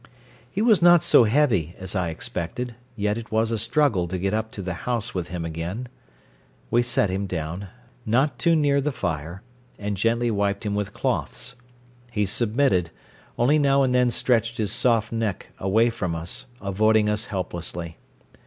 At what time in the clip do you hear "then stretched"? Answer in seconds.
13.93-14.57